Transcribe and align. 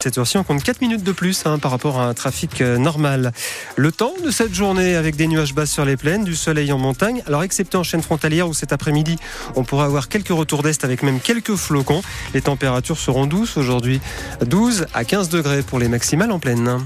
Cette 0.00 0.16
heure-ci, 0.16 0.38
on 0.38 0.44
compte 0.44 0.62
4 0.62 0.80
minutes 0.80 1.02
de 1.02 1.10
plus 1.10 1.44
hein, 1.44 1.58
par 1.58 1.72
rapport 1.72 1.98
à 1.98 2.06
un 2.06 2.14
trafic 2.14 2.60
euh, 2.60 2.78
normal. 2.78 3.32
Le 3.74 3.90
temps 3.90 4.14
de 4.24 4.30
cette 4.30 4.54
journée 4.54 4.94
avec 4.94 5.16
des 5.16 5.26
nuages 5.26 5.54
bas 5.54 5.66
sur 5.66 5.84
les 5.84 5.96
plaines, 5.96 6.22
du 6.22 6.36
soleil 6.36 6.70
en 6.70 6.78
montagne. 6.78 7.20
Alors, 7.26 7.42
excepté 7.42 7.76
en 7.76 7.82
chaîne 7.82 8.02
frontalière 8.02 8.48
où 8.48 8.54
cet 8.54 8.72
après-midi, 8.72 9.16
on 9.56 9.64
pourra 9.64 9.86
avoir 9.86 10.08
quelques 10.08 10.28
retours 10.28 10.62
d'est 10.62 10.84
avec 10.84 11.02
même 11.02 11.18
quelques 11.18 11.56
flocons. 11.56 12.02
Les 12.32 12.42
températures 12.42 12.96
seront 12.96 13.26
douces 13.26 13.56
aujourd'hui. 13.56 14.00
12 14.46 14.86
à 14.94 15.04
15 15.04 15.30
degrés 15.30 15.62
pour 15.62 15.80
les 15.80 15.88
maximales 15.88 16.30
en 16.30 16.38
pleine. 16.38 16.78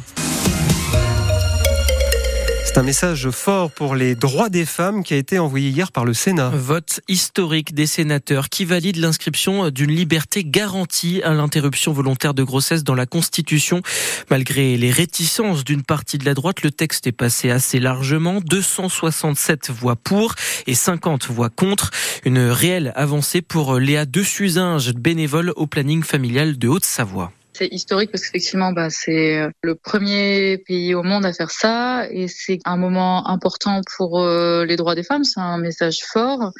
C'est 2.65 2.79
un 2.79 2.83
message 2.85 3.29
fort 3.31 3.71
pour 3.71 3.95
les 3.95 4.15
droits 4.15 4.49
des 4.49 4.65
femmes 4.65 5.03
qui 5.03 5.15
a 5.15 5.17
été 5.17 5.39
envoyé 5.39 5.69
hier 5.69 5.93
par 5.93 6.05
le 6.05 6.15
Sénat. 6.15 6.51
Vote 6.55 7.01
historique 7.09 7.75
des 7.75 7.87
sénateurs 7.87 8.49
qui 8.49 8.65
valide 8.65 8.97
l'inscription 8.97 9.69
d'une 9.71 9.91
liberté 9.91 10.45
garantie 10.45 11.23
à 11.23 11.35
l'interruption 11.35 11.93
volontaire 11.93 12.35
de 12.35 12.43
grossesse 12.43 12.85
dans 12.85 12.95
la 12.95 13.05
Constitution. 13.05 13.83
Malgré 14.31 14.77
les 14.77 14.91
réticences 14.91 15.65
d'une 15.65 15.83
partie 15.83 16.19
de 16.19 16.25
la 16.25 16.35
droite, 16.35 16.63
le 16.63 16.71
texte 16.71 17.07
est 17.07 17.13
passé 17.13 17.51
assez 17.51 17.81
largement. 17.81 18.41
267 18.41 19.71
voix 19.71 19.97
pour 19.97 20.35
et 20.67 20.75
50 20.75 21.27
voix 21.29 21.51
contre. 21.51 21.91
Une 22.25 22.39
réelle 22.39 22.93
avancée 22.97 23.43
pour 23.43 23.79
Léa 23.79 24.07
Dessuzinge, 24.07 24.95
bénévole 24.95 25.53
au 25.57 25.67
planning 25.67 26.03
familial 26.03 26.57
de 26.59 26.69
Haute-Savoie. 26.69 27.33
Historique 27.71 28.11
parce 28.11 28.25
qu'effectivement, 28.25 28.73
bah, 28.73 28.89
c'est 28.91 29.39
euh, 29.39 29.51
le 29.63 29.75
premier 29.75 30.59
pays 30.59 30.95
au 30.95 31.03
monde 31.03 31.25
à 31.25 31.33
faire 31.33 31.51
ça 31.51 32.07
et 32.11 32.29
c'est 32.29 32.59
un 32.65 32.77
moment 32.77 33.29
important 33.29 33.81
pour 33.97 34.21
euh, 34.21 34.65
les 34.65 34.77
droits 34.77 34.95
des 34.95 35.03
femmes. 35.03 35.25
C'est 35.25 35.41
un 35.41 35.59
message 35.59 36.01
fort 36.05 36.53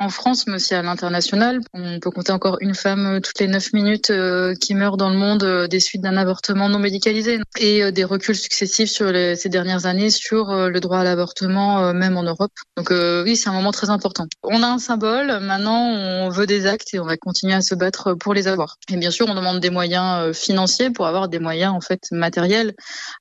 en 0.00 0.08
France, 0.10 0.46
mais 0.46 0.54
aussi 0.54 0.74
à 0.74 0.82
l'international. 0.82 1.60
On 1.74 1.98
peut 1.98 2.10
compter 2.10 2.32
encore 2.32 2.58
une 2.60 2.74
femme 2.74 3.20
toutes 3.20 3.40
les 3.40 3.48
neuf 3.48 3.72
minutes 3.72 4.10
euh, 4.10 4.54
qui 4.54 4.74
meurt 4.74 4.96
dans 4.96 5.10
le 5.10 5.16
monde 5.16 5.42
euh, 5.42 5.66
des 5.66 5.80
suites 5.80 6.02
d'un 6.02 6.16
avortement 6.16 6.68
non 6.68 6.78
médicalisé 6.78 7.40
et 7.58 7.82
euh, 7.82 7.90
des 7.90 8.04
reculs 8.04 8.36
successifs 8.36 8.90
sur 8.90 9.08
ces 9.08 9.48
dernières 9.48 9.86
années 9.86 10.10
sur 10.10 10.54
le 10.68 10.80
droit 10.80 10.98
à 10.98 11.04
l'avortement, 11.04 11.92
même 11.92 12.16
en 12.16 12.22
Europe. 12.22 12.52
Donc 12.76 12.90
oui, 12.90 13.36
c'est 13.36 13.48
un 13.48 13.52
moment 13.52 13.72
très 13.72 13.90
important. 13.90 14.26
On 14.42 14.62
a 14.62 14.66
un 14.66 14.78
symbole, 14.78 15.40
maintenant 15.40 15.88
on 15.88 16.28
veut 16.28 16.46
des 16.46 16.66
actes 16.66 16.94
et 16.94 17.00
on 17.00 17.04
va 17.04 17.16
continuer 17.16 17.54
à 17.54 17.62
se 17.62 17.74
battre 17.74 18.14
pour 18.14 18.34
les 18.34 18.48
avoir. 18.48 18.76
Et 18.92 18.96
bien 18.96 19.10
sûr, 19.10 19.26
on 19.28 19.34
demande 19.34 19.60
des 19.60 19.70
moyens 19.70 20.36
financiers 20.36 20.47
pour 20.94 21.06
avoir 21.06 21.28
des 21.28 21.38
moyens 21.38 21.72
en 21.74 21.80
fait 21.80 22.02
matériels 22.10 22.74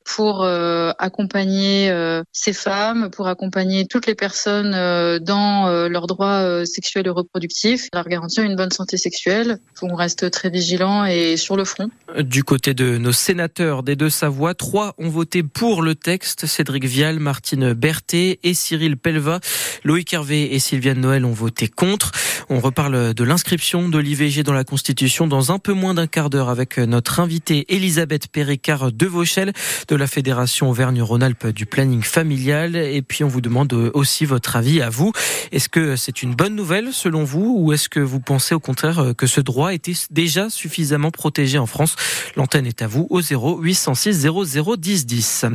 pour 0.04 0.46
accompagner 0.46 1.92
ces 2.32 2.54
femmes, 2.54 3.10
pour 3.12 3.28
accompagner 3.28 3.86
toutes 3.86 4.08
les 4.08 4.16
personnes 4.16 4.72
dans 5.20 5.88
leurs 5.88 6.08
droits 6.08 6.66
sexuel 6.66 7.08
et 7.08 7.10
reproductif, 7.10 7.88
leur 7.94 8.08
garantir 8.08 8.44
une 8.44 8.56
bonne 8.56 8.72
santé 8.72 8.98
sexuelle. 8.98 9.60
On 9.82 9.96
reste 9.96 10.30
très 10.32 10.50
vigilant 10.50 11.06
et 11.06 11.38
sur 11.38 11.56
le 11.56 11.66
front. 11.66 11.90
Du 12.20 12.44
côté 12.44 12.74
de 12.74 12.98
nos 12.98 13.12
sénateurs 13.12 13.84
des 13.84 13.96
Deux-Savoie, 13.96 14.54
trois 14.54 14.94
ont 14.98 15.10
voté 15.10 15.44
pour 15.44 15.82
le 15.82 15.96
texte. 15.96 16.46
Cédric 16.46 16.86
Vial, 16.86 17.20
Martine 17.20 17.74
Berthet 17.74 18.40
et 18.44 18.54
Cyril 18.54 18.98
Pelva. 18.98 19.40
Loïc 19.84 20.14
Hervé 20.14 20.54
et 20.54 20.60
Sylviane 20.60 21.00
Noël 21.00 21.26
ont 21.26 21.34
voté 21.34 21.68
contre. 21.68 22.12
On 22.50 22.60
reparle 22.60 23.14
de 23.14 23.24
l'inscription 23.24 23.90
de 23.90 23.98
l'IVG 24.00 24.44
dans 24.44 24.54
la 24.54 24.64
Constitution 24.64 25.28
dans 25.28 25.52
un 25.52 25.60
peu 25.60 25.74
moins 25.74 25.94
d'un 25.94 26.08
quart 26.08 26.30
d'heure 26.30 26.50
avec 26.50 26.78
notre 26.78 27.07
invitée 27.20 27.66
Elisabeth 27.70 28.28
Péricard 28.28 28.92
de 28.92 29.06
Vauchel 29.06 29.54
de 29.88 29.96
la 29.96 30.08
Fédération 30.08 30.70
Auvergne-Rhône-Alpes 30.70 31.48
du 31.48 31.66
planning 31.66 32.04
familial. 32.04 32.76
Et 32.76 33.02
puis 33.02 33.24
on 33.24 33.28
vous 33.28 33.42
demande 33.42 33.74
aussi 33.94 34.26
votre 34.26 34.56
avis 34.56 34.82
à 34.82 34.90
vous. 34.90 35.12
Est-ce 35.52 35.70
que 35.70 35.96
c'est 35.96 36.22
une 36.22 36.36
bonne 36.36 36.56
nouvelle 36.56 36.94
selon 36.94 37.24
vous 37.24 37.56
ou 37.58 37.74
est-ce 37.74 37.90
que 37.90 38.00
vous 38.00 38.20
pensez 38.20 38.54
au 38.54 38.60
contraire 38.60 39.00
euh, 39.00 39.14
que 39.14 39.28
ce 39.28 39.42
droit 39.42 39.74
était 39.74 39.94
déjà 40.12 40.50
suffisamment 40.50 41.12
protégé 41.12 41.58
en 41.58 41.66
France? 41.66 41.96
L'antenne 42.36 42.66
est 42.66 42.82
à 42.82 42.88
vous 42.88 43.08
au 43.10 43.22
0 43.22 43.62
806 43.62 44.28
00 44.46 44.78
10 44.78 45.06
10. 45.06 45.46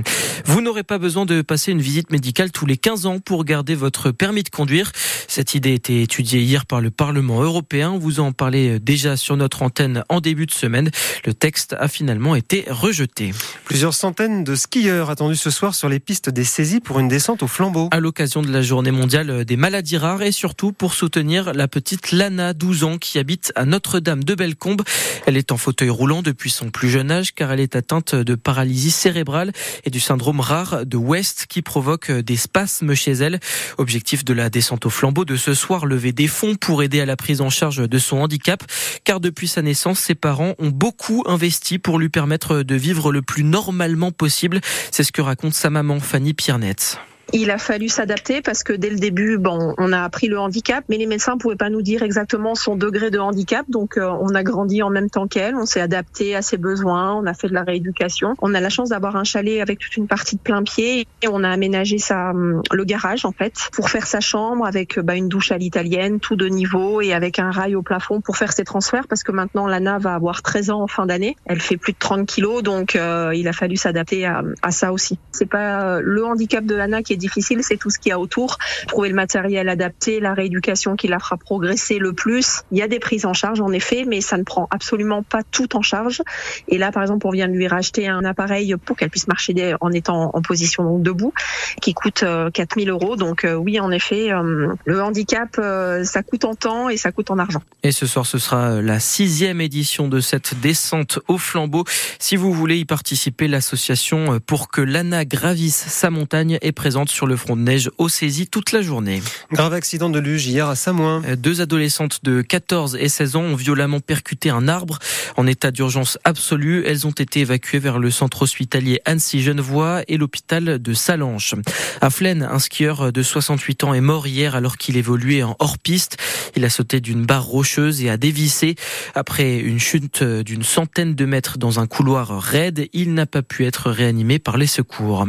Vous 0.47 0.61
n'aurez 0.61 0.83
pas 0.83 0.99
besoin 0.99 1.27
de 1.27 1.43
passer 1.43 1.73
une 1.73 1.83
visite 1.83 2.11
médicale 2.11 2.51
tous 2.51 2.67
les 2.67 2.77
15 2.77 3.07
ans 3.07 3.21
pour 3.21 3.45
garder 3.45 3.75
votre 3.75 4.11
permis 4.11 4.43
de 4.43 4.49
conduire. 4.49 4.93
Cette 5.29 5.55
idée 5.55 5.71
a 5.71 5.75
été 5.75 6.03
étudiée 6.03 6.41
hier 6.41 6.67
par 6.67 6.81
le 6.81 6.91
Parlement 6.91 7.43
européen. 7.43 7.99
Vous 7.99 8.21
en 8.21 8.33
parlez 8.33 8.77
euh, 8.77 8.81
déjà 8.81 9.17
sur 9.17 9.37
notre 9.37 9.63
antenne 9.63 10.05
en 10.09 10.21
début 10.21 10.47
de 10.47 10.53
semaine. 10.53 10.91
Le 11.25 11.35
texte 11.43 11.75
a 11.77 11.89
finalement 11.89 12.37
été 12.37 12.67
rejeté. 12.71 13.33
Plusieurs 13.65 13.95
centaines 13.95 14.45
de 14.45 14.55
skieurs 14.55 15.11
attendus 15.11 15.35
ce 15.35 15.51
soir 15.51 15.75
sur 15.75 15.89
les 15.89 15.99
pistes 15.99 16.31
des 16.31 16.45
saisies 16.45 16.79
pour 16.79 17.01
une 17.01 17.09
descente 17.09 17.43
au 17.43 17.49
flambeau. 17.49 17.89
À 17.91 17.99
l'occasion 17.99 18.43
de 18.43 18.53
la 18.53 18.63
journée 18.63 18.93
mondiale 18.93 19.45
des 19.45 19.57
maladies 19.57 19.97
rares 19.97 20.23
et 20.23 20.31
surtout 20.31 20.71
pour 20.71 20.95
soutenir 20.95 21.53
la 21.53 21.67
petite 21.67 22.13
Lana, 22.13 22.53
12 22.53 22.85
ans, 22.85 22.97
qui 22.97 23.19
habite 23.19 23.53
à 23.57 23.65
Notre-Dame 23.65 24.23
de 24.23 24.37
Bellecombe. 24.37 24.83
Elle 25.27 25.37
est 25.37 25.51
en 25.51 25.57
fauteuil 25.57 25.91
roulant 25.91 26.23
depuis 26.23 26.49
son 26.49 26.71
plus 26.71 26.89
jeune 26.89 27.11
âge 27.11 27.35
car 27.35 27.51
elle 27.51 27.59
est 27.59 27.75
atteinte 27.75 28.15
de 28.15 28.37
paralysie 28.37 28.93
cérébrale 28.93 29.51
et 29.83 29.91
du 29.91 29.99
syndrome 29.99 30.39
rare 30.39 30.87
de 30.87 30.97
West 30.97 31.47
qui 31.49 31.61
provoque 31.61 32.13
des 32.13 32.37
spasmes 32.37 32.95
chez 32.95 33.15
elle. 33.15 33.41
Objectif 33.79 34.25
de 34.25 34.33
la 34.33 34.49
descente 34.49 34.87
au 34.87 34.91
flambeau 34.91 35.25
de 35.25 35.35
ce 35.35 35.55
soir, 35.55 35.87
lever 35.87 36.13
des 36.13 36.29
fonds 36.29 36.55
pour 36.55 36.85
aider 36.85 37.01
à 37.01 37.07
la 37.07 37.17
prise 37.17 37.41
en 37.41 37.51
charge 37.51 37.89
de 37.89 37.99
son 37.99 38.19
handicap 38.19 38.63
car 39.03 39.19
depuis 39.19 39.49
sa 39.49 39.63
naissance, 39.63 39.99
ses 39.99 40.15
parents 40.15 40.55
ont 40.61 40.71
beaucoup 40.71 41.25
investi 41.33 41.79
pour 41.79 41.99
lui 41.99 42.09
permettre 42.09 42.63
de 42.63 42.75
vivre 42.75 43.13
le 43.13 43.23
plus 43.23 43.45
normalement 43.45 44.13
possible. 44.13 44.61
C'est 44.91 45.05
ce 45.05 45.13
que 45.13 45.23
raconte 45.23 45.55
sa 45.55 45.71
maman 45.71 46.01
Fanny 46.01 46.35
Piernette. 46.35 46.99
Il 47.35 47.51
a 47.51 47.57
fallu 47.57 47.89
s'adapter 47.89 48.43
parce 48.43 48.63
que 48.63 48.75
dès 48.75 48.91
le 48.91 48.99
début, 48.99 49.39
bon, 49.39 49.75
on 49.79 49.93
a 49.93 50.03
appris 50.03 50.29
le 50.29 50.39
handicap, 50.39 50.85
mais 50.91 50.99
les 50.99 51.07
médecins 51.07 51.35
ne 51.35 51.39
pouvaient 51.39 51.57
pas 51.57 51.71
nous 51.71 51.81
dire 51.81 52.03
exactement 52.03 52.55
son 52.55 52.77
degré 52.77 53.11
de 53.11 53.19
handicap. 53.19 53.65
Donc, 53.71 53.97
euh, 53.97 54.11
on 54.21 54.35
a 54.35 54.43
grandi 54.43 54.83
en 54.83 54.91
même 54.91 55.09
temps 55.09 55.27
qu'elle. 55.27 55.57
On 55.57 55.65
s'est 55.65 55.81
adapté 55.81 56.37
à 56.37 56.43
ses 56.43 56.59
besoins. 56.59 57.15
On 57.15 57.25
a 57.25 57.33
fait 57.33 57.49
de 57.49 57.55
la 57.55 57.63
rééducation. 57.63 58.35
On 58.43 58.55
a 58.55 58.61
la 58.61 58.69
chance 58.69 58.91
d'avoir 58.91 59.17
un 59.17 59.25
chalet 59.25 59.63
avec 59.63 59.79
toute 59.79 59.97
une 59.97 60.09
partie 60.09 60.37
de 60.37 60.43
plein 60.43 60.63
pied 60.63 61.07
et 61.23 61.29
on 61.29 61.43
a 61.43 61.49
aménagé 61.49 61.97
sa, 61.97 62.31
hum, 62.31 62.61
le 62.71 62.85
garage 62.85 63.25
en 63.25 63.33
fait 63.33 63.55
pour 63.73 63.89
faire 63.89 64.07
sa 64.07 64.21
chambre 64.21 64.67
avec 64.67 65.01
bah, 65.01 65.15
une 65.15 65.29
douche 65.29 65.53
à 65.53 65.59
l'italienne, 65.59 66.21
tout 66.21 66.37
de 66.37 66.49
niveau 66.49 67.01
et 67.01 67.15
avec 67.15 67.39
un 67.39 67.51
rail 67.51 67.75
au 67.77 67.83
plafond 67.83 68.21
pour 68.21 68.37
faire 68.37 68.53
ses 68.53 68.65
transferts 68.65 69.09
parce 69.09 69.23
que 69.23 69.33
maintenant 69.33 69.67
Lana 69.67 69.99
va 69.99 70.15
avoir 70.15 70.43
13 70.43 70.71
ans 70.71 70.83
en 70.83 70.87
fin 70.87 71.07
d'année. 71.07 71.37
Elle 71.47 71.61
fait 71.61 71.79
plus 71.79 71.95
de 71.95 71.99
30 71.99 72.27
kilos, 72.27 72.63
donc 72.63 72.95
euh, 72.95 73.33
il 73.35 73.49
a 73.49 73.55
fallu 73.55 73.77
s'adapter 73.77 74.27
à, 74.27 74.43
à, 74.61 74.71
ça 74.71 74.93
aussi. 74.93 75.19
C'est 75.31 75.47
pas 75.47 75.83
euh, 75.83 76.01
le 76.05 76.27
handicap 76.27 76.65
de 76.67 76.75
Lana 76.75 77.03
qui 77.03 77.15
est 77.15 77.22
difficile, 77.23 77.61
c'est 77.63 77.77
tout 77.77 77.91
ce 77.91 77.99
qu'il 77.99 78.11
y 78.11 78.13
a 78.13 78.19
autour. 78.19 78.59
Trouver 78.87 79.09
le 79.09 79.15
matériel 79.15 79.69
adapté, 79.69 80.21
la 80.21 80.35
rééducation 80.35 80.97
qui 80.97 81.09
la 81.09 81.19
fera 81.19 81.37
progresser 81.37 81.99
le 81.99 82.13
plus. 82.13 82.63
Il 82.71 82.79
y 82.79 82.83
a 82.83 82.89
des 82.89 82.99
prises 82.99 83.25
en 83.25 83.33
charge 83.33 83.61
en 83.61 83.73
effet, 83.73 84.05
mais 84.07 84.21
ça 84.21 84.37
ne 84.37 84.43
prend 84.43 84.69
absolument 84.71 85.23
pas 85.23 85.43
tout 85.51 85.77
en 85.77 85.83
charge. 85.83 86.23
Et 86.69 86.79
là, 86.79 86.93
par 86.93 87.03
exemple, 87.03 87.27
on 87.27 87.31
vient 87.31 87.49
de 87.49 87.55
lui 87.55 87.69
racheter 87.69 88.09
un 88.09 88.25
appareil 88.25 88.75
pour 88.85 88.97
qu'elle 88.97 89.11
puisse 89.11 89.29
marcher 89.29 89.53
en 89.81 89.93
étant 89.93 90.31
en 90.33 90.43
position 90.43 90.99
debout, 90.99 91.33
qui 91.81 91.95
coûte 91.95 92.25
4000 92.53 92.89
euh, 92.89 92.93
euros. 92.93 93.17
Donc 93.17 93.45
euh, 93.45 93.55
oui, 93.55 93.79
en 93.81 93.91
effet, 93.91 94.33
euh, 94.33 94.69
le 94.85 95.03
handicap, 95.03 95.61
ça 96.05 96.23
coûte 96.23 96.45
en 96.45 96.55
temps 96.55 96.89
et 96.89 96.97
ça 96.97 97.13
coûte 97.13 97.31
en 97.31 97.39
argent. 97.39 97.63
Et 97.83 97.93
ce 97.93 98.07
soir, 98.07 98.27
ce 98.27 98.39
sera 98.39 98.81
la 98.81 99.01
sixième 99.01 99.61
édition 99.61 100.09
de 100.09 100.21
cette 100.21 100.59
descente 100.61 101.19
au 101.29 101.39
flambeau. 101.39 101.85
Si 102.19 102.37
vous 102.37 102.53
voulez 102.53 102.79
y 102.79 102.85
participer, 102.85 103.49
l'association 103.49 104.41
pour 104.47 104.69
que 104.69 104.81
l'ANA 104.81 105.25
gravisse 105.25 105.85
sa 105.89 106.11
montagne 106.11 106.59
est 106.63 106.73
présente 106.73 107.02
sur 107.11 107.27
le 107.27 107.37
front 107.37 107.57
de 107.57 107.63
neige 107.63 107.91
au 107.99 108.09
saisi 108.09 108.47
toute 108.47 108.73
la 108.73 108.83
journée. 108.83 109.23
Grave 109.53 109.75
accident 109.75 110.11
de 110.11 110.19
luge 110.19 110.47
hier 110.47 110.69
à 110.69 110.77
Samoin. 110.77 111.23
Euh, 111.27 111.37
deux 111.37 111.61
adolescentes 111.61 112.21
de 112.23 112.43
14 112.43 112.97
et 113.01 113.09
16 113.09 113.37
ans 113.37 113.43
ont 113.43 113.57
violemment 113.57 114.01
percuté 114.01 114.51
un 114.51 114.69
arbre 114.69 114.99
en 115.37 115.47
état 115.47 115.71
d'urgence 115.71 116.19
absolue. 116.25 116.85
Elles 116.87 117.07
ont 117.07 117.13
été 117.13 117.41
évacuées 117.41 117.79
vers 117.79 117.99
le 117.99 118.11
centre 118.11 118.43
hospitalier 118.43 119.01
Annecy-Genevois 119.05 120.03
et 120.09 120.17
l'hôpital 120.17 120.81
de 120.81 120.95
Salanches. 120.95 121.55
À 122.01 122.11
Flaine, 122.11 122.43
un 122.43 122.59
skieur 122.59 123.13
de 123.13 123.23
68 123.23 123.85
ans 123.85 123.95
est 123.95 124.01
mort 124.01 124.27
hier 124.27 124.55
alors 124.55 124.77
qu'il 124.77 124.97
évoluait 124.97 125.43
en 125.43 125.57
hors-piste. 125.59 126.17
Il 126.57 126.65
a 126.65 126.71
sauté 126.71 127.01
d'une 127.01 127.25
barre 127.25 127.45
rocheuse 127.45 128.03
et 128.03 128.11
a 128.11 128.17
dévissé. 128.17 128.77
Après 129.15 129.59
une 129.59 129.79
chute 129.79 130.23
d'une 130.23 130.63
centaine 130.63 131.15
de 131.15 131.25
mètres 131.25 131.59
dans 131.59 131.81
un 131.81 131.87
couloir 131.87 132.41
raide, 132.41 132.89
il 132.93 133.15
n'a 133.15 133.27
pas 133.27 133.43
pu 133.43 133.65
être 133.65 133.91
réanimé 133.91 134.39
par 134.39 134.57
les 134.57 134.67
secours. 134.67 135.27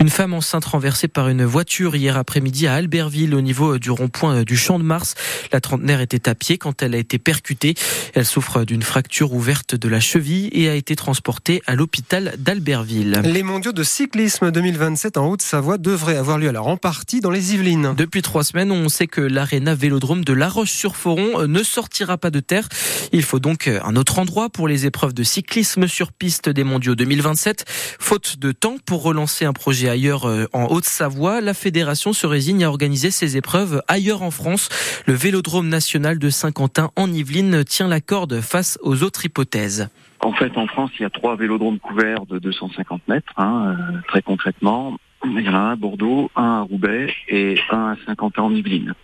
Une 0.00 0.10
femme 0.10 0.34
enceinte 0.34 0.64
renversée 0.64 1.08
par 1.16 1.30
une 1.30 1.46
voiture 1.46 1.96
hier 1.96 2.18
après-midi 2.18 2.66
à 2.66 2.74
Albertville 2.74 3.34
au 3.34 3.40
niveau 3.40 3.78
du 3.78 3.90
rond-point 3.90 4.42
du 4.42 4.54
Champ 4.54 4.78
de 4.78 4.84
Mars. 4.84 5.14
La 5.50 5.62
trentenaire 5.62 6.02
était 6.02 6.28
à 6.28 6.34
pied 6.34 6.58
quand 6.58 6.82
elle 6.82 6.94
a 6.94 6.98
été 6.98 7.18
percutée. 7.18 7.74
Elle 8.12 8.26
souffre 8.26 8.64
d'une 8.64 8.82
fracture 8.82 9.32
ouverte 9.32 9.74
de 9.74 9.88
la 9.88 9.98
cheville 9.98 10.50
et 10.52 10.68
a 10.68 10.74
été 10.74 10.94
transportée 10.94 11.62
à 11.66 11.74
l'hôpital 11.74 12.34
d'Albertville. 12.36 13.22
Les 13.24 13.42
mondiaux 13.42 13.72
de 13.72 13.82
cyclisme 13.82 14.50
2027 14.50 15.16
en 15.16 15.28
Haute-Savoie 15.30 15.78
devraient 15.78 16.18
avoir 16.18 16.36
lieu 16.36 16.50
alors 16.50 16.66
en 16.66 16.76
partie 16.76 17.22
dans 17.22 17.30
les 17.30 17.54
Yvelines. 17.54 17.94
Depuis 17.96 18.20
trois 18.20 18.44
semaines, 18.44 18.70
on 18.70 18.90
sait 18.90 19.06
que 19.06 19.22
l'aréna 19.22 19.74
Vélodrome 19.74 20.22
de 20.22 20.34
La 20.34 20.50
Roche-sur-Foron 20.50 21.46
ne 21.46 21.62
sortira 21.62 22.18
pas 22.18 22.30
de 22.30 22.40
terre. 22.40 22.68
Il 23.12 23.22
faut 23.22 23.38
donc 23.38 23.68
un 23.68 23.96
autre 23.96 24.18
endroit 24.18 24.50
pour 24.50 24.68
les 24.68 24.84
épreuves 24.84 25.14
de 25.14 25.22
cyclisme 25.22 25.88
sur 25.88 26.12
piste 26.12 26.50
des 26.50 26.64
mondiaux 26.64 26.94
2027. 26.94 27.64
Faute 27.98 28.38
de 28.38 28.52
temps 28.52 28.76
pour 28.84 29.02
relancer 29.02 29.46
un 29.46 29.54
projet 29.54 29.88
ailleurs 29.88 30.28
euh, 30.28 30.46
en 30.52 30.66
Haute-Savoie, 30.66 31.05
la 31.40 31.54
fédération 31.54 32.12
se 32.12 32.26
résigne 32.26 32.64
à 32.64 32.68
organiser 32.68 33.10
ses 33.10 33.36
épreuves 33.36 33.82
ailleurs 33.88 34.22
en 34.22 34.30
France. 34.30 34.68
Le 35.06 35.14
Vélodrome 35.14 35.68
national 35.68 36.18
de 36.18 36.30
Saint-Quentin 36.30 36.90
en 36.96 37.12
Yvelines 37.12 37.64
tient 37.64 37.88
la 37.88 38.00
corde 38.00 38.40
face 38.40 38.78
aux 38.82 39.02
autres 39.02 39.24
hypothèses. 39.24 39.88
En 40.20 40.32
fait, 40.32 40.56
en 40.56 40.66
France, 40.66 40.90
il 40.98 41.02
y 41.02 41.04
a 41.04 41.10
trois 41.10 41.36
vélodromes 41.36 41.78
couverts 41.78 42.26
de 42.26 42.38
250 42.38 43.06
mètres, 43.08 43.32
hein, 43.36 43.76
euh, 43.78 43.98
très 44.08 44.22
concrètement. 44.22 44.96
Il 45.24 45.40
y 45.40 45.48
en 45.48 45.54
a 45.54 45.58
un 45.58 45.72
à 45.72 45.76
Bordeaux, 45.76 46.30
un 46.34 46.60
à 46.60 46.60
Roubaix 46.62 47.14
et 47.28 47.56
un 47.70 47.92
à 47.92 47.96
Saint-Quentin 48.06 48.42
en 48.42 48.50
Yvelines. 48.50 48.94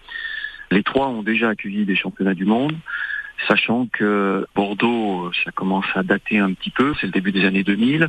Les 0.70 0.82
trois 0.82 1.08
ont 1.08 1.22
déjà 1.22 1.50
accueilli 1.50 1.84
des 1.84 1.96
championnats 1.96 2.34
du 2.34 2.44
monde 2.44 2.74
sachant 3.48 3.86
que 3.92 4.46
Bordeaux, 4.54 5.30
ça 5.44 5.50
commence 5.50 5.86
à 5.94 6.02
dater 6.02 6.38
un 6.38 6.52
petit 6.52 6.70
peu, 6.70 6.94
c'est 7.00 7.06
le 7.06 7.12
début 7.12 7.32
des 7.32 7.44
années 7.44 7.64
2000. 7.64 8.08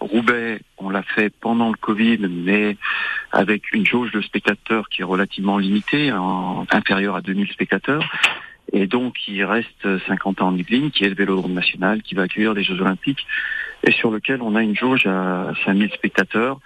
Roubaix, 0.00 0.60
on 0.78 0.90
l'a 0.90 1.02
fait 1.02 1.32
pendant 1.40 1.68
le 1.68 1.76
Covid, 1.76 2.18
mais 2.28 2.76
avec 3.32 3.72
une 3.72 3.86
jauge 3.86 4.12
de 4.12 4.20
spectateurs 4.20 4.88
qui 4.88 5.00
est 5.00 5.04
relativement 5.04 5.58
limitée, 5.58 6.10
inférieure 6.70 7.16
à 7.16 7.22
2000 7.22 7.48
spectateurs. 7.48 8.04
Et 8.72 8.86
donc, 8.86 9.16
il 9.26 9.44
reste 9.44 9.86
50 10.06 10.42
ans 10.42 10.48
en 10.48 10.56
Yvelines, 10.56 10.90
qui 10.90 11.04
est 11.04 11.08
le 11.08 11.14
vélodrome 11.14 11.52
national, 11.52 12.02
qui 12.02 12.14
va 12.14 12.22
accueillir 12.22 12.54
les 12.54 12.62
Jeux 12.62 12.80
Olympiques, 12.80 13.26
et 13.84 13.90
sur 13.90 14.10
lequel 14.10 14.40
on 14.42 14.54
a 14.54 14.62
une 14.62 14.76
jauge 14.76 15.06
à 15.06 15.52
5000 15.64 15.90
spectateurs. 15.90 16.60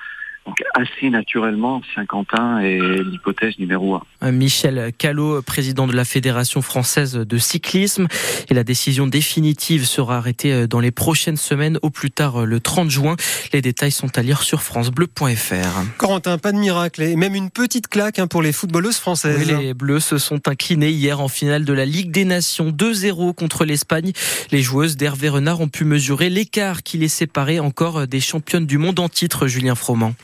Donc 0.47 0.63
assez 0.75 1.11
naturellement, 1.11 1.83
Saint-Quentin 1.95 2.61
est 2.61 2.79
l'hypothèse 2.79 3.59
numéro 3.59 3.97
un. 3.97 4.03
Euh, 4.23 4.31
Michel 4.31 4.93
Callot, 4.97 5.43
président 5.43 5.89
de 5.89 5.93
la 5.93 6.05
Fédération 6.05 6.63
française 6.63 7.15
de 7.15 7.39
cyclisme. 7.39 8.07
Et 8.49 8.55
la 8.55 8.63
décision 8.63 9.09
définitive 9.09 9.85
sera 9.85 10.19
arrêtée 10.19 10.53
euh, 10.53 10.67
dans 10.69 10.79
les 10.79 10.93
prochaines 10.93 11.37
semaines, 11.37 11.79
au 11.83 11.91
plus 11.91 12.13
tard 12.13 12.43
euh, 12.43 12.45
le 12.45 12.61
30 12.61 12.91
juin. 12.91 13.17
Les 13.53 13.61
détails 13.61 13.91
sont 13.91 14.17
à 14.17 14.23
lire 14.23 14.43
sur 14.43 14.63
francebleu.fr. 14.63 15.83
Corentin, 15.99 16.39
pas 16.39 16.53
de 16.53 16.59
miracle 16.59 17.03
et 17.03 17.17
même 17.17 17.35
une 17.35 17.51
petite 17.51 17.89
claque 17.89 18.21
hein, 18.21 18.29
pour 18.29 18.43
les 18.43 18.53
footballeuses 18.53 18.99
françaises. 18.99 19.47
les 19.49 19.75
Bleus 19.75 20.01
se 20.01 20.19
sont 20.19 20.49
inclinés 20.49 20.91
hier 20.91 21.21
en 21.21 21.29
finale 21.29 21.65
de 21.65 21.73
la 21.73 21.85
Ligue 21.85 22.13
des 22.13 22.25
Nations 22.25 22.71
2-0 22.71 23.35
contre 23.35 23.65
l'Espagne. 23.65 24.13
Les 24.53 24.63
joueuses 24.63 24.97
d'Hervé 24.97 25.29
Renard 25.29 25.61
ont 25.61 25.69
pu 25.69 25.85
mesurer 25.85 26.31
l'écart 26.31 26.85
qui 26.85 26.99
les 26.99 27.09
séparait 27.09 27.59
encore 27.59 28.07
des 28.07 28.21
championnes 28.21 28.67
du 28.67 28.79
monde 28.79 29.01
en 29.01 29.09
titre, 29.09 29.49
Julien 29.49 29.75
Froment. 29.75 30.15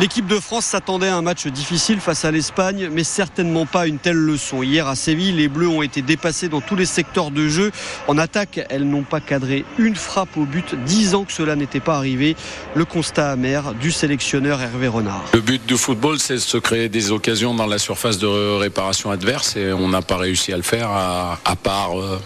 L'équipe 0.00 0.26
de 0.26 0.40
France 0.40 0.64
s'attendait 0.64 1.08
à 1.08 1.16
un 1.16 1.20
match 1.20 1.46
difficile 1.46 2.00
face 2.00 2.24
à 2.24 2.30
l'Espagne, 2.30 2.88
mais 2.90 3.04
certainement 3.04 3.66
pas 3.66 3.86
une 3.86 3.98
telle 3.98 4.16
leçon. 4.16 4.62
Hier 4.62 4.86
à 4.86 4.94
Séville, 4.94 5.32
les 5.32 5.48
Bleus 5.48 5.68
ont 5.68 5.82
été 5.82 6.00
dépassés 6.00 6.48
dans 6.48 6.62
tous 6.62 6.74
les 6.74 6.86
secteurs 6.86 7.30
de 7.30 7.48
jeu. 7.48 7.70
En 8.08 8.16
attaque, 8.16 8.64
elles 8.70 8.88
n'ont 8.88 9.02
pas 9.02 9.20
cadré 9.20 9.66
une 9.76 9.96
frappe 9.96 10.38
au 10.38 10.46
but. 10.46 10.74
Dix 10.86 11.14
ans 11.14 11.24
que 11.24 11.32
cela 11.34 11.54
n'était 11.54 11.80
pas 11.80 11.96
arrivé. 11.96 12.34
Le 12.74 12.86
constat 12.86 13.30
amer 13.30 13.74
du 13.74 13.92
sélectionneur 13.92 14.62
Hervé 14.62 14.88
Renard. 14.88 15.22
Le 15.34 15.42
but 15.42 15.66
du 15.66 15.76
football, 15.76 16.18
c'est 16.18 16.36
de 16.36 16.38
se 16.38 16.56
créer 16.56 16.88
des 16.88 17.10
occasions 17.10 17.52
dans 17.52 17.66
la 17.66 17.76
surface 17.76 18.16
de 18.16 18.56
réparation 18.56 19.10
adverse 19.10 19.56
et 19.56 19.70
on 19.74 19.90
n'a 19.90 20.00
pas 20.00 20.16
réussi 20.16 20.50
à 20.54 20.56
le 20.56 20.62
faire 20.62 20.88
à, 20.88 21.56
part. 21.62 22.00
Euh, 22.00 22.18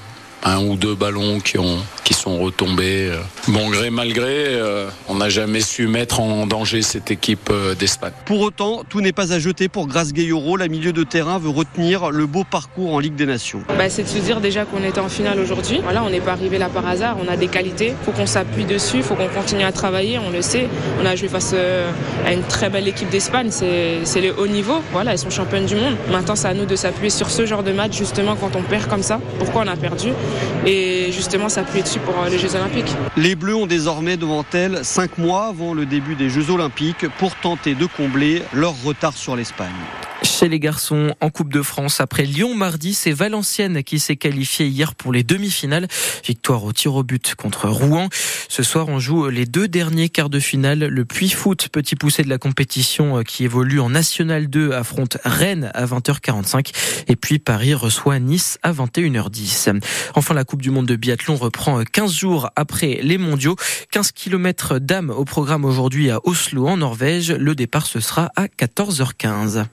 un 0.45 0.63
ou 0.63 0.77
deux 0.77 0.95
ballons 0.95 1.41
qui, 1.41 1.59
ont, 1.59 1.79
qui 2.05 2.13
sont 2.13 2.39
retombés. 2.39 3.09
Euh. 3.11 3.19
Bon 3.49 3.71
gré 3.71 3.91
mal 3.91 4.13
gré, 4.13 4.47
euh, 4.47 4.89
on 5.09 5.17
n'a 5.17 5.31
jamais 5.31 5.61
su 5.61 5.89
mettre 5.89 6.21
en 6.21 6.47
danger 6.47 6.83
cette 6.83 7.11
équipe 7.11 7.49
euh, 7.51 7.75
d'Espagne. 7.75 8.13
Pour 8.27 8.41
autant, 8.41 8.83
tout 8.89 9.01
n'est 9.01 9.13
pas 9.13 9.33
à 9.33 9.39
jeter 9.39 9.69
pour 9.69 9.87
Grace 9.87 10.13
Gayoro. 10.13 10.57
La 10.57 10.69
milieu 10.69 10.93
de 10.93 11.03
terrain 11.03 11.39
veut 11.39 11.49
retenir 11.49 12.11
le 12.11 12.27
beau 12.27 12.45
parcours 12.45 12.95
en 12.95 12.99
Ligue 12.99 13.15
des 13.15 13.27
Nations. 13.27 13.63
Bah, 13.79 13.89
c'est 13.89 14.03
de 14.03 14.09
se 14.09 14.19
dire 14.19 14.41
déjà 14.41 14.67
qu'on 14.67 14.85
était 14.85 15.01
en 15.01 15.09
finale 15.09 15.41
aujourd'hui. 15.41 15.81
Voilà, 15.83 16.05
on 16.05 16.11
n'est 16.11 16.21
pas 16.21 16.33
arrivé 16.33 16.59
là 16.59 16.69
par 16.69 16.87
hasard. 16.87 17.17
On 17.25 17.29
a 17.33 17.37
des 17.37 17.49
qualités. 17.49 17.95
Il 17.99 18.05
faut 18.05 18.13
qu'on 18.13 18.27
s'appuie 18.27 18.65
dessus. 18.65 18.99
Il 18.99 19.03
faut 19.03 19.15
qu'on 19.15 19.29
continue 19.29 19.65
à 19.65 19.73
travailler. 19.73 20.19
On 20.19 20.31
le 20.31 20.43
sait. 20.43 20.69
On 21.03 21.07
a 21.07 21.17
joué 21.17 21.29
face 21.29 21.55
à 22.27 22.33
une 22.33 22.43
très 22.43 22.69
belle 22.69 22.87
équipe 22.87 23.09
d'Espagne. 23.09 23.49
C'est 23.51 24.21
le 24.21 24.39
haut 24.39 24.47
niveau. 24.47 24.83
Voilà, 24.93 25.15
ils 25.15 25.19
sont 25.19 25.31
championnes 25.31 25.67
du 25.67 25.75
monde. 25.75 25.97
Maintenant, 26.11 26.37
c'est 26.37 26.49
à 26.49 26.55
nous 26.55 26.67
de 26.67 26.77
s'appuyer 26.77 27.11
sur 27.11 27.31
ce 27.31 27.47
genre 27.47 27.63
de 27.63 27.73
match 27.73 27.97
justement 27.97 28.37
quand 28.37 28.57
on 28.57 28.63
perd 28.63 28.89
comme 28.89 29.03
ça. 29.03 29.21
Pourquoi 29.39 29.63
on 29.65 29.69
a 29.69 29.77
perdu? 29.77 30.11
Et 30.67 31.13
justement 31.13 31.49
s'appuyer 31.49 31.83
dessus 31.83 32.01
pour 32.01 32.15
euh, 32.23 32.29
les 32.29 32.39
Jeux 32.39 32.55
Olympiques. 32.55 32.95
Les 33.17 33.35
Bleus 33.35 33.57
ont 33.57 33.67
désormais 33.67 34.17
devant 34.17 34.45
elles 34.53 34.85
5 34.85 35.19
mois 35.19 35.47
avant 35.47 35.75
le 35.75 35.87
début 35.87 36.15
des 36.15 36.31
Jeux 36.31 36.51
Olympiques 36.51 37.07
pour 37.19 37.35
tenter 37.37 37.75
de 37.75 37.87
combler 37.87 38.43
leur 38.53 38.75
retard 38.83 39.15
sur 39.15 39.37
l'Espagne. 39.37 39.71
Chez 40.45 40.51
les 40.51 40.61
garçons 40.61 41.15
en 41.23 41.31
Coupe 41.31 41.51
de 41.51 41.63
France, 41.63 42.03
après 42.03 42.25
Lyon 42.25 42.55
mardi, 42.55 42.93
c'est 42.93 43.13
Valenciennes 43.13 43.83
qui 43.83 43.99
s'est 43.99 44.17
qualifié 44.17 44.67
hier 44.67 44.95
pour 44.95 45.11
les 45.11 45.23
demi-finales. 45.23 45.89
Victoire 46.23 46.65
au 46.65 46.73
tir 46.75 46.95
au 46.97 47.03
but 47.03 47.35
contre 47.35 47.71
Rouen. 47.71 48.11
Ce 48.51 48.63
soir, 48.63 48.91
on 48.91 48.99
joue 48.99 49.31
les 49.31 49.47
deux 49.47 49.69
derniers 49.69 50.11
quarts 50.11 50.29
de 50.29 50.41
finale. 50.41 50.81
Le 50.81 51.05
Puy 51.07 51.31
Foot, 51.31 51.71
petit 51.71 51.97
poussé 51.97 52.25
de 52.25 52.29
la 52.29 52.37
compétition 52.37 53.17
euh, 53.17 53.23
qui 53.23 53.45
évolue 53.45 53.81
en 53.81 53.89
National 53.89 54.49
2, 54.49 54.73
affronte 54.73 55.17
Rennes 55.25 55.71
à 55.73 55.87
20h45. 55.87 56.75
Et 57.09 57.17
puis 57.17 57.39
Paris 57.39 57.73
reçoit 57.73 58.19
Nice 58.19 58.59
à 58.63 58.75
21h10. 58.75 59.81
Enfin, 60.15 60.35
la 60.35 60.45
Coupe 60.45 60.61
du 60.61 60.71
Monde 60.71 60.85
de 60.85 60.97
biathlon 60.97 61.37
reprend 61.37 61.83
15 61.85 62.13
jours 62.13 62.51
après 62.55 63.01
les 63.03 63.17
mondiaux. 63.17 63.57
15 63.93 64.13
km 64.13 64.79
d'âme 64.79 65.09
au 65.09 65.25
programme 65.25 65.65
aujourd'hui 65.65 66.11
à 66.11 66.19
Oslo 66.25 66.69
en 66.69 66.77
Norvège. 66.77 67.33
Le 67.33 67.55
départ, 67.55 67.87
ce 67.87 68.01
sera 68.01 68.31
à 68.37 68.45
14h15. 68.45 69.65